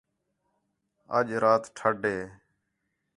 اَڄ 1.17 1.27
رات 1.43 1.63
ٹھڈ 1.77 1.97
ہے 2.13 2.19